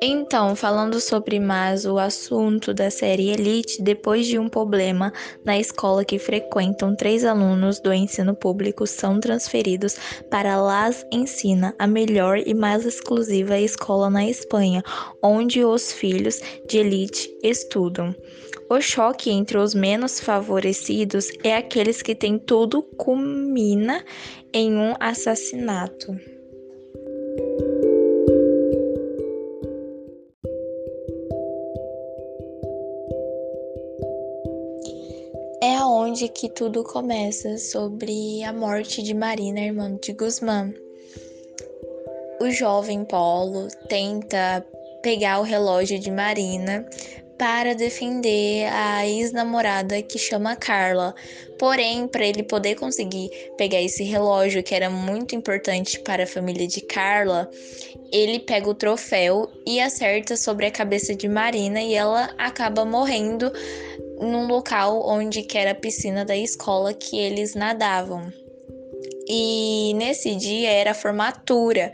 Então, 0.00 0.54
falando 0.54 1.00
sobre 1.00 1.40
mais 1.40 1.86
o 1.86 1.98
assunto 1.98 2.74
da 2.74 2.90
série 2.90 3.30
Elite, 3.30 3.80
depois 3.80 4.26
de 4.26 4.38
um 4.38 4.46
problema 4.46 5.10
na 5.42 5.58
escola 5.58 6.04
que 6.04 6.18
frequentam, 6.18 6.94
três 6.94 7.24
alunos 7.24 7.80
do 7.80 7.92
ensino 7.92 8.34
público 8.34 8.86
são 8.86 9.18
transferidos 9.18 9.96
para 10.30 10.60
Las 10.60 11.06
Ensina, 11.10 11.74
a 11.78 11.86
melhor 11.86 12.38
e 12.38 12.52
mais 12.52 12.84
exclusiva 12.84 13.58
escola 13.58 14.10
na 14.10 14.28
Espanha, 14.28 14.82
onde 15.22 15.64
os 15.64 15.90
filhos 15.92 16.40
de 16.68 16.78
Elite 16.78 17.34
estudam. 17.42 18.14
O 18.68 18.80
choque 18.80 19.30
entre 19.30 19.56
os 19.56 19.74
menos 19.74 20.20
favorecidos 20.20 21.30
é 21.42 21.56
aqueles 21.56 22.02
que 22.02 22.14
têm 22.14 22.38
tudo 22.38 22.82
culmina 22.82 24.04
em 24.52 24.76
um 24.76 24.94
assassinato. 25.00 26.14
É 35.68 35.84
onde 35.84 36.28
que 36.28 36.48
tudo 36.48 36.84
começa 36.84 37.58
sobre 37.58 38.40
a 38.44 38.52
morte 38.52 39.02
de 39.02 39.12
Marina, 39.12 39.58
irmã 39.58 39.98
de 40.00 40.12
Guzmán. 40.12 40.72
O 42.40 42.48
jovem 42.50 43.04
Paulo 43.04 43.66
tenta 43.88 44.64
pegar 45.02 45.40
o 45.40 45.42
relógio 45.42 45.98
de 45.98 46.08
Marina 46.08 46.88
para 47.36 47.74
defender 47.74 48.68
a 48.72 49.08
ex-namorada 49.08 50.00
que 50.02 50.20
chama 50.20 50.54
Carla. 50.54 51.12
Porém, 51.58 52.06
para 52.06 52.24
ele 52.24 52.44
poder 52.44 52.76
conseguir 52.76 53.28
pegar 53.58 53.82
esse 53.82 54.04
relógio 54.04 54.62
que 54.62 54.72
era 54.72 54.88
muito 54.88 55.34
importante 55.34 55.98
para 55.98 56.22
a 56.22 56.28
família 56.28 56.68
de 56.68 56.80
Carla, 56.80 57.50
ele 58.12 58.38
pega 58.38 58.70
o 58.70 58.74
troféu 58.74 59.50
e 59.66 59.80
acerta 59.80 60.36
sobre 60.36 60.66
a 60.66 60.70
cabeça 60.70 61.12
de 61.12 61.28
Marina 61.28 61.82
e 61.82 61.92
ela 61.92 62.32
acaba 62.38 62.84
morrendo 62.84 63.50
num 64.20 64.46
local 64.46 65.02
onde 65.06 65.42
que 65.42 65.58
era 65.58 65.72
a 65.72 65.74
piscina 65.74 66.24
da 66.24 66.36
escola 66.36 66.94
que 66.94 67.18
eles 67.18 67.54
nadavam. 67.54 68.32
E 69.28 69.92
nesse 69.94 70.34
dia 70.36 70.70
era 70.70 70.92
a 70.92 70.94
formatura 70.94 71.92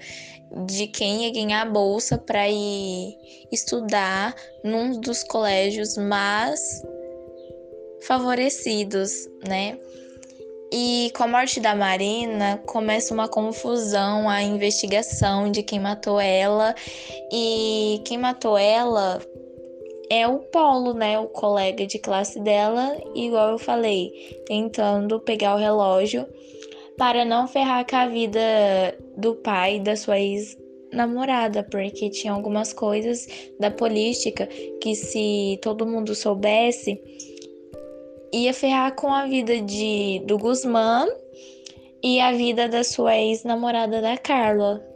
de 0.66 0.86
quem 0.86 1.24
ia 1.24 1.32
ganhar 1.32 1.62
a 1.62 1.70
bolsa 1.70 2.18
para 2.18 2.48
ir 2.48 3.16
estudar 3.50 4.34
num 4.62 5.00
dos 5.00 5.22
colégios 5.24 5.96
mais 5.96 6.82
favorecidos, 8.02 9.28
né? 9.48 9.78
E 10.74 11.12
com 11.14 11.24
a 11.24 11.28
morte 11.28 11.60
da 11.60 11.74
Marina, 11.74 12.56
começa 12.66 13.12
uma 13.12 13.28
confusão, 13.28 14.28
a 14.28 14.42
investigação 14.42 15.50
de 15.50 15.62
quem 15.62 15.78
matou 15.78 16.18
ela. 16.18 16.74
E 17.30 18.00
quem 18.06 18.16
matou 18.16 18.56
ela 18.56 19.20
é 20.10 20.26
o 20.26 20.38
Polo, 20.38 20.94
né? 20.94 21.18
O 21.18 21.28
colega 21.28 21.86
de 21.86 21.98
classe 21.98 22.40
dela, 22.40 22.96
igual 23.14 23.50
eu 23.50 23.58
falei, 23.58 24.42
tentando 24.46 25.20
pegar 25.20 25.54
o 25.54 25.58
relógio 25.58 26.26
para 26.96 27.24
não 27.24 27.48
ferrar 27.48 27.86
com 27.88 27.96
a 27.96 28.06
vida 28.06 28.40
do 29.16 29.34
pai 29.36 29.80
da 29.80 29.96
sua 29.96 30.20
ex-namorada, 30.20 31.62
porque 31.62 32.10
tinha 32.10 32.32
algumas 32.32 32.72
coisas 32.72 33.26
da 33.58 33.70
política 33.70 34.46
que 34.80 34.94
se 34.94 35.58
todo 35.62 35.86
mundo 35.86 36.14
soubesse 36.14 37.00
ia 38.32 38.54
ferrar 38.54 38.94
com 38.94 39.12
a 39.12 39.26
vida 39.26 39.60
de 39.60 40.22
do 40.26 40.38
Guzmán 40.38 41.06
e 42.02 42.18
a 42.18 42.32
vida 42.32 42.68
da 42.68 42.82
sua 42.82 43.16
ex-namorada 43.16 44.00
da 44.00 44.16
Carla. 44.16 44.91